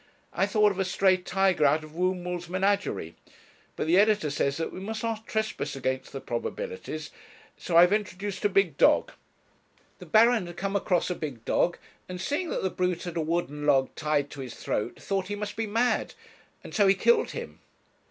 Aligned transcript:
I 0.33 0.47
thought 0.47 0.71
of 0.71 0.79
a 0.79 0.83
stray 0.83 1.15
tiger 1.17 1.63
out 1.63 1.83
of 1.83 1.93
Wombwell's 1.93 2.49
menagerie; 2.49 3.13
but 3.75 3.85
the 3.85 3.99
editor 3.99 4.31
says 4.31 4.57
that 4.57 4.73
we 4.73 4.79
must 4.79 5.03
not 5.03 5.27
trespass 5.27 5.75
against 5.75 6.11
the 6.11 6.19
probabilities; 6.19 7.11
so 7.55 7.77
I 7.77 7.81
have 7.81 7.93
introduced 7.93 8.43
a 8.43 8.49
big 8.49 8.77
dog. 8.79 9.11
The 9.99 10.07
Baron 10.07 10.47
had 10.47 10.57
come 10.57 10.75
across 10.75 11.11
a 11.11 11.15
big 11.15 11.45
dog, 11.45 11.77
and 12.09 12.19
seeing 12.19 12.49
that 12.49 12.63
the 12.63 12.71
brute 12.71 13.03
had 13.03 13.15
a 13.15 13.21
wooden 13.21 13.67
log 13.67 13.93
tied 13.93 14.31
to 14.31 14.39
his 14.41 14.55
throat, 14.55 14.97
thought 14.99 15.27
he 15.27 15.35
must 15.35 15.55
be 15.55 15.67
mad, 15.67 16.15
and 16.63 16.73
so 16.73 16.87
he 16.87 16.95
killed 16.95 17.29
him.' 17.29 17.59